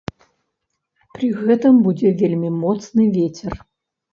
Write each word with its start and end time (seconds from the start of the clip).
Пры 1.17 1.29
гэтым 1.43 1.77
будзе 1.89 2.15
вельмі 2.23 2.49
моцны 2.63 3.03
вецер. 3.19 3.53